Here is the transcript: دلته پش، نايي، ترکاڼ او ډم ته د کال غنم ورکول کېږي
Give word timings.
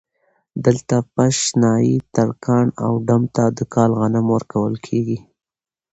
دلته 0.65 0.95
پش، 1.13 1.37
نايي، 1.61 1.95
ترکاڼ 2.15 2.65
او 2.83 2.91
ډم 3.07 3.23
ته 3.35 3.43
د 3.57 3.59
کال 3.73 3.91
غنم 3.99 4.25
ورکول 4.35 4.73
کېږي 4.85 5.17